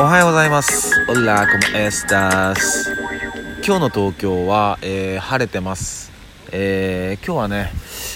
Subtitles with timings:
[0.00, 0.94] おはようございます。
[1.10, 2.90] オラコモエスタス
[3.62, 6.10] 今日の東京は、えー、晴れてます。
[6.52, 7.70] えー、今日はね、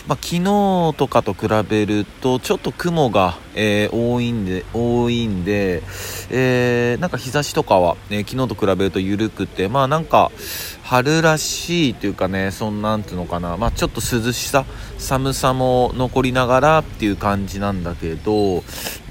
[0.07, 5.83] まあ、昨日とかと比べるとちょっと雲が、えー、多いんで多いんで、
[6.31, 10.31] えー、なんか日差しとかは、ね、昨日と比べると緩くてまあなんか
[10.83, 14.65] 春らしいというかねそんなんていうのかな、まあ、ちょっと涼しさ
[14.99, 18.63] 寒さも残りながらっていう感じなんだけど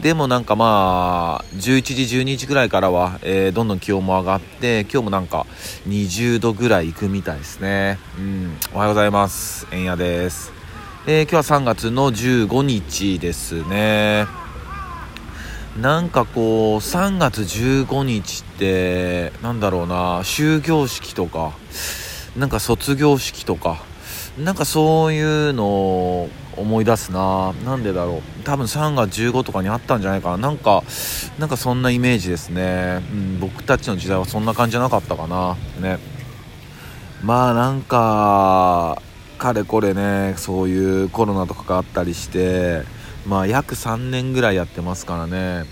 [0.01, 5.45] でもなんかまあ11時12時ぐらいからは、えー、どんどん気温も上がって今日もなんか
[5.87, 7.99] 20度ぐらいいくみたいですね。
[8.17, 8.57] うん。
[8.73, 9.67] おはようございます。
[9.71, 10.51] えんやです、
[11.05, 14.25] えー、今日は3月の15日ですね。
[15.77, 21.51] なんかこう3月15日ってなんだろうな終業式とか
[22.37, 23.83] なんか卒業式とか
[24.39, 27.51] なんかそういうのを思い出すな。
[27.65, 28.43] なんでだろう。
[28.45, 30.37] 多分3月15とかにあったんじゃないかな。
[30.37, 30.83] なんか
[31.37, 35.57] なんかそんなイメージですね、うん、僕たちの時代はそんな感じじゃなかったかな。
[35.81, 35.99] ね。
[37.21, 39.01] まあなんか
[39.43, 42.83] かれこれねそういうコロナとかがあったりして
[43.27, 45.65] まあ約3年ぐらいやってますからね。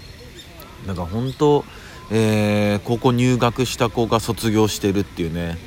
[0.85, 1.63] なんか本当、
[2.11, 5.57] えー、高校入学した子が卒業してるっていうね。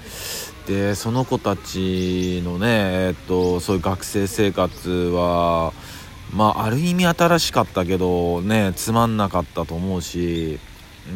[0.66, 5.72] でその子たちのね、えっと、そういう学生生活は
[6.30, 10.58] まあある意味新しかったけどねつまんなかったと思うし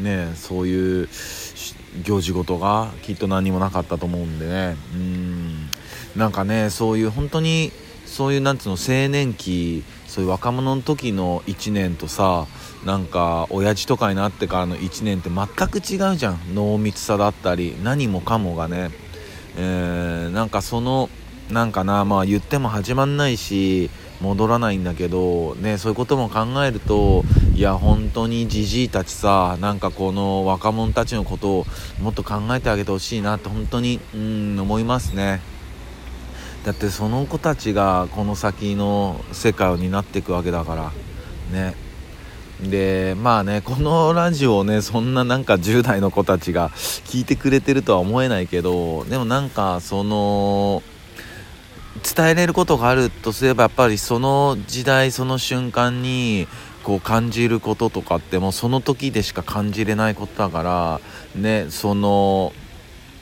[0.02, 1.08] ねそういう
[2.02, 4.76] 行事事がきっと何もなかったと思うんでね。
[4.94, 5.67] うん。
[6.18, 7.70] なんかねそういう本当に
[8.04, 12.46] そういうなんつうの青年期そういう若者の時の1年とさ
[12.84, 18.90] なんか親父とかになってからの1年って全く違うじゃん濃密さだったり何もかもがね、
[19.56, 21.08] えー、なんかその
[21.50, 23.88] なんかなまあ言っても始まんないし
[24.20, 27.22] 戻らないんだけどねそういうことも考えると
[27.54, 31.66] いや本当にじじいたちさなんかこの若者たちのことを
[32.00, 35.57] もっと考えてあげてほしいなって本当にうん思いますね。
[36.68, 40.92] だってその子たちがこの先の世界を担っていくわけだから。
[41.50, 41.74] ね。
[42.60, 50.82] でまあねこのラジオをねそんななんか10代の子たちが聞いてくれてるとは思えないけどでもなんかその
[52.02, 56.48] 伝えれることがあるとすればやっぱりその時代その瞬間に
[56.82, 61.00] こう感じることとかってもうその時でしか感じれないことだから
[61.40, 62.52] ねその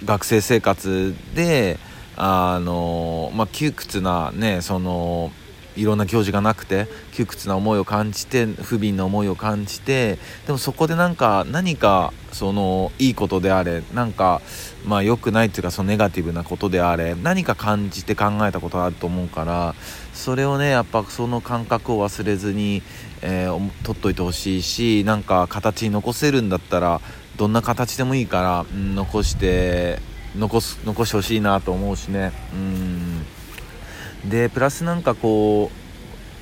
[0.05, 1.79] 学生生活で
[2.17, 5.31] あのまあ、窮屈なねその
[5.77, 14.41] いろんな行事がなくて窮屈な思いを感じて不憫な思いを感じてでもそこでなんか何かそのいいことであれなんか
[14.87, 19.75] まあ良くないっていうかそのネガティブなことであれ何か感じて考えたことあると思うから
[20.15, 22.83] それをねやっぱその感覚を忘れずに、
[23.21, 27.03] えー、取っといてほしいしなんか形に残せるんだったら
[27.37, 29.99] どんな形でもいいから、うん、残して
[30.39, 32.33] 残す残してほしいなと思うしね。
[32.53, 34.31] うん。
[34.31, 35.71] でプラスなんかこ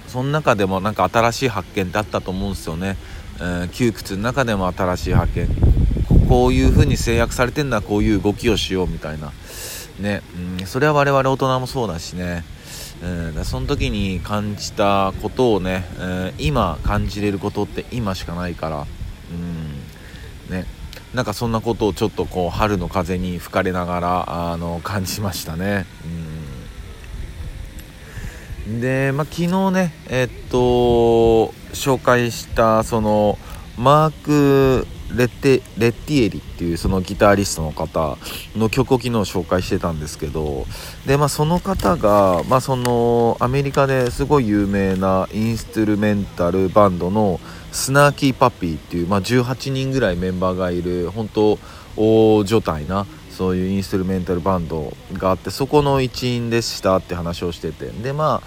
[0.07, 2.97] うその中でもなんか新しい発見ってあったと思うんですよね、
[3.39, 5.49] えー、窮屈の中でも新しい発見。
[6.29, 9.33] こういう風に制約されてるのはこういう動きをしようみたいな。
[10.01, 10.23] ね、
[10.59, 12.45] うん、それは我々大人もそうだしね。
[13.03, 18.87] うん、その時に感じたことをね、えー、今感じれることって今しかないから、
[19.31, 20.55] うん。
[20.57, 20.67] ね、
[21.15, 25.87] なんかそんなことをちょっとこう春の風に吹かれながらあの感じましたね。
[26.05, 26.35] うん
[28.81, 30.57] で、まあ、昨日ねえっと
[31.73, 33.39] 紹介したその
[33.77, 38.17] マーク・レッテレッティエリっていうそのギタリストの方
[38.57, 40.67] の曲を昨日紹介してたんですけど
[41.07, 47.41] で、まあ、その方が、まあ、そのアメリカですごい有名なインストゥルメンタルバンドの
[47.75, 51.59] スナーキーパピーっていう、まあ、18人ぐらいメンバーがいる本当
[51.97, 57.89] 大所帯なそういうインストゥルメンタルバンドがあってそこの一員でしたって話をしてて。
[57.89, 58.41] でま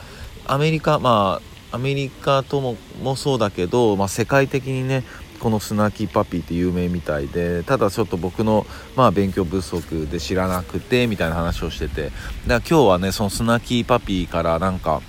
[0.45, 5.03] あアメリカまあアメリカとももそうだけど、まあ、世界的にね
[5.41, 8.65] このスナーキーパピーって有名みたいでただちょっと僕の、
[8.95, 12.03] まあ、勉強不足で知らなくてみたいな話をしてて。
[12.03, 12.13] だか
[12.47, 15.01] ら今日はねそのスナーキーパピーからなんか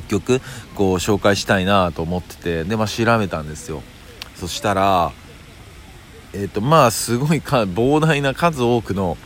[0.00, 0.40] 1曲
[0.74, 3.82] こう紹介したいなと思っててで、まあ、調べたんですよ。
[4.34, 5.12] そしたら
[6.32, 9.16] えっ、ー、とまあすごいか膨大な数多くの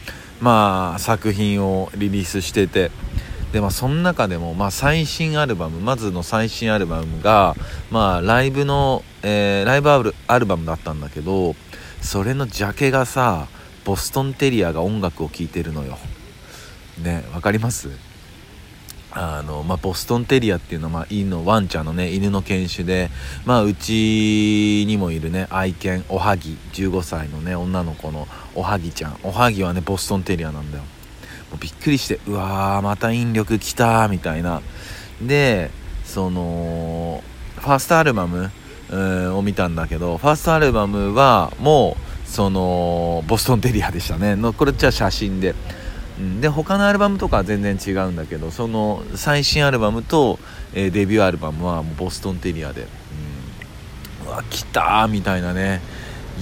[0.40, 2.90] まあ作品をリリースしてて
[3.52, 7.56] でまあその中でも、まあ、最新アルバムまずの最新アルバムが、
[7.90, 11.54] まあ、ライブの、えー、ライブアルバムだったんだけど
[12.02, 13.48] それのジャケがさ
[13.84, 15.96] ボストンテリアが音楽を聴いてるのよ。
[17.02, 18.07] ねわかります？
[19.10, 23.10] あのまあ、ボストンテリアっていうのは、まあ、犬のワンちゃんのね犬の犬種で、
[23.46, 29.18] まあ、うちにもいるね愛犬おはぎ15歳のね女の子のおはぎちゃん。
[29.22, 30.84] おはぎはねボストンテリアなんだよ。
[31.50, 34.60] もうびっくりしてうわーまた引力きたみたいな。
[35.22, 35.70] で
[36.04, 37.24] その
[37.56, 38.50] ファーストアルバム
[39.36, 41.96] を見たんだけどファーストアルバムはも
[42.26, 44.36] うそのボストンテリアでしたね。
[44.36, 45.54] のこれじゃ写真で。
[46.40, 50.38] で他のアルバムとかは全然違うんだけどその最新アルバムと、
[50.74, 52.86] えー、デビューアルバムはもうボストンテリアで、
[54.22, 55.80] うん、うわ来たーみたいなね。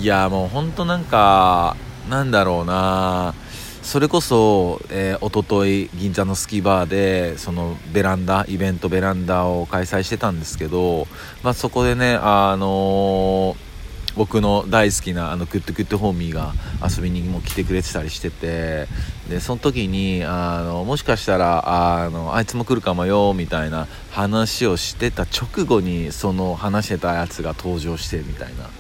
[0.00, 1.76] いやもうほんとなんか
[2.08, 3.34] なんだろうな
[3.82, 11.06] それこそ、えー、一昨日銀座のスキーバーでそのベランダイベントベランダを開催してたんですけど、
[11.42, 13.66] まあ、そこでねあのー
[14.16, 18.86] 僕の大好きなあの good good homie が遊びにも来てくれてたりしてて
[19.28, 28.70] でその時にあのもしかしたらあのあいつも来るかもよみたいな話をしてた直後にその話してたやつが登場してみたいな。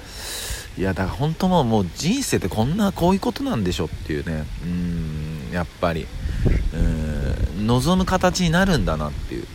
[0.78, 4.44] いやだから本当もうもう人生ってこんなこういうことなんでしょっていうね。
[4.62, 6.06] うんやっぱり。
[6.74, 9.46] うん望む形になるんだなっていう。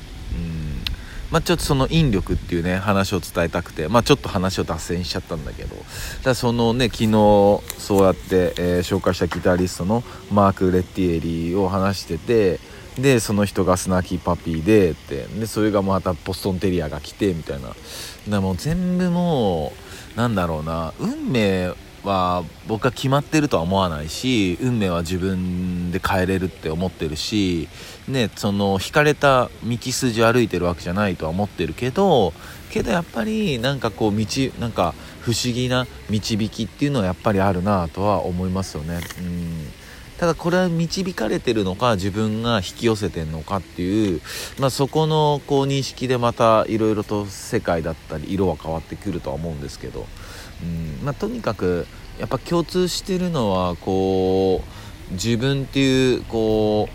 [1.32, 5.76] まあ、ちょっとその引力っていうね話を伝えたくて、まあ、ちょっと話を脱線しちゃったんだけど。
[6.24, 7.12] だそのね昨日
[7.78, 12.60] そうやって、えー、紹介したギタリストのマーク・レッティエリーを話してて
[13.00, 17.74] でその人がスナーキーパピーでってでそれがまたポストンテリアが来てみたいな。
[18.28, 19.74] だもう全部も
[20.16, 27.68] うなんだろうな運命は僕は決まってるとは思わないし運命は自分で変えれるって思ってるし、
[28.08, 32.34] ね、その引かれた道筋歩いてるわけじゃないとは思ってるけど
[32.70, 34.26] けどやっぱりなんかこう道
[34.60, 39.02] なんか不思議な導きっていうのはやっぱりあるなとは思いますよね。
[39.20, 39.82] うん
[40.22, 44.22] ただこれは導かれてるのか自分が引き寄せてるのかっていう、
[44.60, 50.06] まあ、そこのこう認識でまたいろいろと世界だったり色は変わってくるとは思うんですけど、
[50.64, 51.06] うん。
[51.06, 51.88] まあ、とにかく
[52.20, 54.62] やっぱ共通してるのはこ
[55.10, 56.88] う自分っていうこ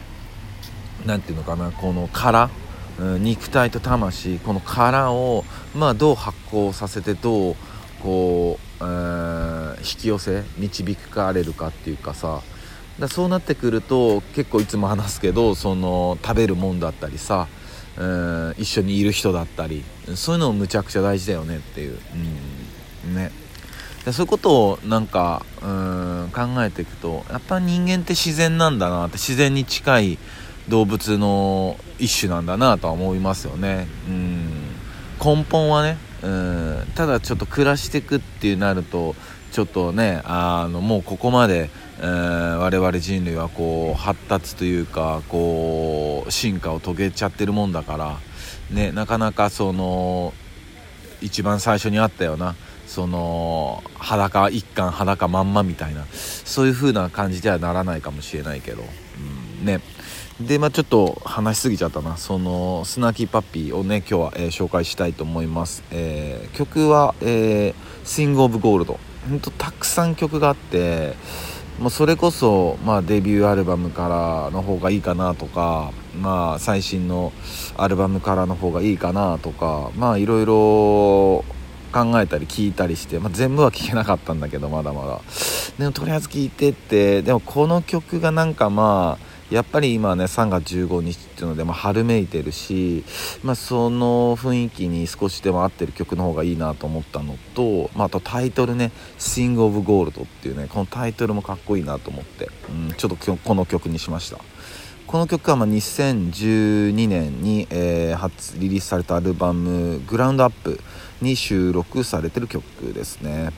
[1.04, 2.48] う何て言うのかなこの殻、
[2.98, 7.56] うん、肉体と魂この殻を、まあ、どう発酵させてどう
[8.02, 12.42] こう、えー、引き寄せ導かれるかっていうかさ
[12.98, 17.48] だそうなってくると結構いつも話すけどその食べるもんだったりさ、
[17.98, 19.84] うん、一緒にいる人だったり
[20.14, 21.98] そういうのもむちゃくちゃ大事だよねっていう、
[23.06, 23.45] うん、ね。
[24.06, 30.18] でそういうことをなんかうん考えていくとやっぱ人間って自然なんだなって自然に近い
[30.68, 33.86] 動物の一種なんだなとは思いますよね。
[34.08, 34.50] うん。
[35.22, 36.86] 根本はねうん。
[36.94, 39.14] ただちょっと暮らしていくっていうなると
[39.52, 41.68] ちょっとねあのもうここまで
[41.98, 48.18] えー、我々人類はこう発達というかこう進化を遂げちゃってるもんだから、
[48.70, 50.34] ね、なかなかその
[51.22, 52.54] 一番最初にあったような
[52.86, 58.82] その裸一貫裸まんまみたいなそういう風な感じではならないかもしれないけど、
[59.60, 59.80] うん、ね。
[60.40, 62.16] でまあちょっと話しすぎちゃったな。
[62.16, 67.74] そのスナーキーパッピーをね今日は、えー、紹介したいと思います、えー、曲は、えー
[68.04, 71.14] 「スイング・オブ・ゴールド」ほんとたくさん曲があって
[71.80, 77.32] もうそれこそ、まあ、デビューアルバムからの方がいいかなとか、まあ、最新の
[77.76, 81.44] アルバムからの方がいいかなとかまあいろいろ
[81.92, 85.20] 考えたり聞いたりして、まあ、全部は聞けなかったんだけどまだまだ。
[85.78, 93.04] でもとりあえず聞いてってでもこの曲がなんかまあやっぱり今ね3月15日っていうので、まあ、春めいてるし、
[93.44, 104.38] まあ、その雰囲気に少しでも合ってる曲の方がいいなと思ったのと、まあ、あとタイトルね「Sing of Gold」っていうねこのタイトルもかっこいいなと思って、うん、ちょっとこの曲にしました。
[105.06, 110.80] この曲はまあ2012年に、えー、初リリースされたアルバム「グラウンドアップ」
[111.22, 113.52] に収録されてる曲ですね。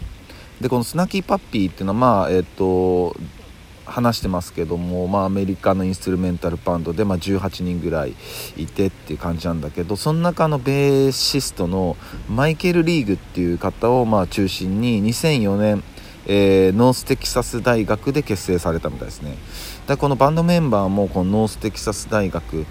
[0.61, 3.17] でこの「スナキーパッピー」っていうのはまあえっ、ー、と
[3.87, 8.14] 話してますけども、まあ、アメリカのインストゥルメンタルバンドで、まあ、18人ぐらい
[8.59, 11.97] いてっていう感じなんだけどその中のベーシストの
[12.28, 15.83] マイケル・リーグっていう方をまあ中心に2004年、
[16.29, 19.37] えー、ノーステキサス大学で結成されたみたいですね。
[19.89, 22.67] でこのバンドメンバーもこのノーステキサス大学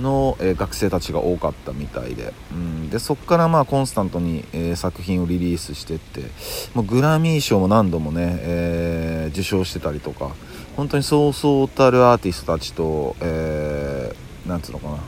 [0.00, 6.22] の、えー、学生たちが多かったみたいで,、うん、でそこからまあコンスタントに、えー、作品をリリースしてって
[6.74, 10.30] もうグラミー賞も何度もね、え受賞してたりとか
[10.76, 14.98] 本当にそうそうたるアーティストたちと、えー、なんつうのかな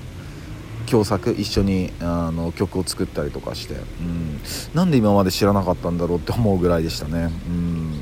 [0.86, 4.40] 共作一緒にあの曲を作ったりとかして、うん、
[4.74, 7.93] なんで今まで知らなかったんだろうって思うぐらいでしたね、うん、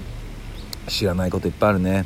[0.89, 2.05] 知らないこといっぱいあるね。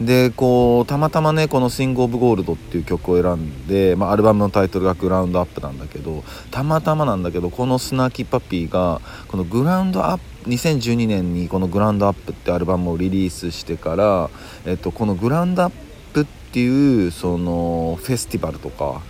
[0.00, 14.30] でこうたまたまねこの「スイング・オブ・ゴールド」っていう曲を選んで、まあ、アルバムのタイトルが「グラウンドアップ」なんだけどたまたまなんだけどこのスナーキーパピーがこのグラウンドアップ2012年にこの「グラウンドアップ」ってアルバムをリリースしてから、
[14.66, 15.72] えっと、このグラウンドアッ
[16.12, 19.00] プっていうそのフェスティバルとか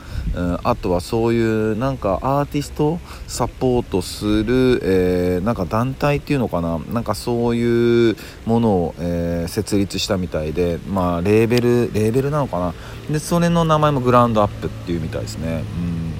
[0.62, 6.78] あとはそういうなんかアーティストサポートする、えー、なんか団体っていうのかな。
[6.78, 12.74] なんかそういうものを、えー、設立したみたいでまあレーベルレーベルなのかな。
[13.10, 15.64] でそれの名前もグラウンドアップっていうみたいですね。
[15.76, 16.12] うん。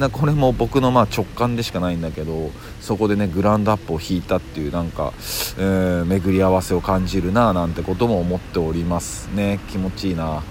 [0.00, 2.50] なこれも僕のま直感でしかないんだけど
[2.80, 5.12] そこでねグラウンドアップを引いたっていうなんか、
[5.58, 9.60] えー、巡り合わせを感じるななんてことも思っておりますね。
[9.68, 10.42] 気持ちいいな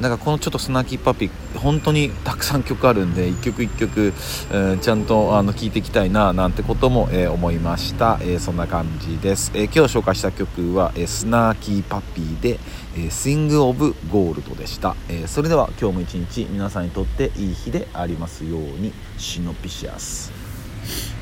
[0.00, 4.14] なんかこのちょっとスナーキーパピー本当にたくさん曲あるんで一曲一曲、
[4.50, 12.58] えー、ちゃんとあの聴いていきたいななんてことも、え、思いました、え、そんな感じです、え今日紹介した曲は、えスナーキーパピーで、
[12.96, 21.19] えスイング・オブ・ゴールドでした、えそれでは今日も一日皆さんにとっていい日でありますようにシノピシアス。